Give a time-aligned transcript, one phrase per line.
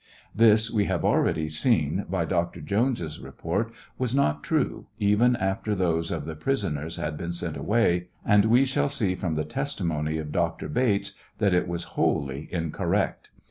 [0.33, 2.59] This, we have already seen by Dr.
[2.59, 7.55] Jones's report, was not true, even after those of the pris oners had been sent
[7.55, 10.67] away, and we shall see from the testimony of Dr.
[10.69, 13.29] Bates that it is wholly incorrect.